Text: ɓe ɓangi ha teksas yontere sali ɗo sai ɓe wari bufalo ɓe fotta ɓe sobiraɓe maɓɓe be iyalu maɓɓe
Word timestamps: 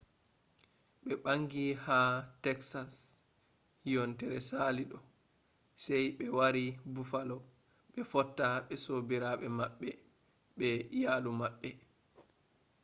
ɓe 1.03 1.13
ɓangi 1.23 1.63
ha 1.85 1.97
teksas 2.43 2.93
yontere 3.93 4.37
sali 4.49 4.83
ɗo 4.91 4.97
sai 5.83 6.05
ɓe 6.17 6.25
wari 6.37 6.63
bufalo 6.93 7.37
ɓe 7.91 8.01
fotta 8.11 8.45
ɓe 8.67 8.75
sobiraɓe 8.83 9.47
maɓɓe 9.57 9.87
be 10.57 10.67
iyalu 10.97 11.31
maɓɓe 11.39 11.69